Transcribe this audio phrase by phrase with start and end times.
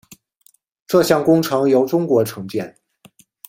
[0.87, 2.75] 这项工程由中国承建。